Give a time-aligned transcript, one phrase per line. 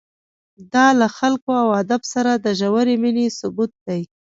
[0.73, 4.01] دا له خلکو او ادب سره د ژورې مینې ثبوت دی.